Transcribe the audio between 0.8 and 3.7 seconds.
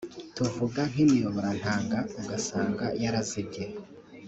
nk’imiyoborantanga ugasanga yarazibye